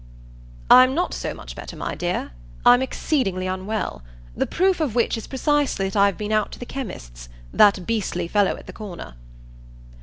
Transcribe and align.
"I'm 0.71 0.95
not 0.95 1.13
so 1.13 1.31
much 1.31 1.53
better, 1.55 1.75
my 1.75 1.93
dear 1.93 2.31
I'm 2.65 2.81
exceedingly 2.81 3.45
unwell; 3.45 4.01
the 4.35 4.47
proof 4.47 4.79
of 4.79 4.95
which 4.95 5.15
is 5.15 5.27
precisely 5.27 5.89
that 5.89 5.95
I've 5.95 6.17
been 6.17 6.31
out 6.31 6.51
to 6.53 6.59
the 6.59 6.65
chemist's 6.65 7.29
that 7.53 7.85
beastly 7.85 8.27
fellow 8.27 8.57
at 8.57 8.65
the 8.65 8.73
corner." 8.73 9.13